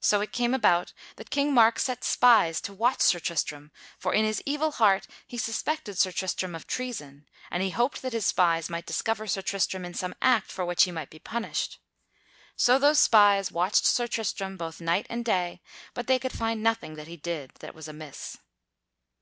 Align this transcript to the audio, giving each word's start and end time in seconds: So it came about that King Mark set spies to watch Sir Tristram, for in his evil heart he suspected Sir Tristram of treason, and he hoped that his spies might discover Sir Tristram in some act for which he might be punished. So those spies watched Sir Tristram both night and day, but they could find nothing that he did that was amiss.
So 0.00 0.20
it 0.20 0.30
came 0.30 0.52
about 0.52 0.92
that 1.16 1.30
King 1.30 1.54
Mark 1.54 1.78
set 1.78 2.04
spies 2.04 2.60
to 2.60 2.74
watch 2.74 3.00
Sir 3.00 3.18
Tristram, 3.18 3.72
for 3.98 4.12
in 4.12 4.26
his 4.26 4.42
evil 4.44 4.72
heart 4.72 5.06
he 5.26 5.38
suspected 5.38 5.96
Sir 5.96 6.12
Tristram 6.12 6.54
of 6.54 6.66
treason, 6.66 7.26
and 7.50 7.62
he 7.62 7.70
hoped 7.70 8.02
that 8.02 8.12
his 8.12 8.26
spies 8.26 8.68
might 8.68 8.84
discover 8.84 9.26
Sir 9.26 9.40
Tristram 9.40 9.86
in 9.86 9.94
some 9.94 10.14
act 10.20 10.52
for 10.52 10.66
which 10.66 10.82
he 10.82 10.92
might 10.92 11.08
be 11.08 11.18
punished. 11.18 11.80
So 12.56 12.78
those 12.78 13.00
spies 13.00 13.50
watched 13.50 13.86
Sir 13.86 14.06
Tristram 14.06 14.58
both 14.58 14.82
night 14.82 15.06
and 15.08 15.24
day, 15.24 15.62
but 15.94 16.08
they 16.08 16.18
could 16.18 16.32
find 16.32 16.62
nothing 16.62 16.96
that 16.96 17.08
he 17.08 17.16
did 17.16 17.52
that 17.60 17.74
was 17.74 17.88
amiss. 17.88 18.36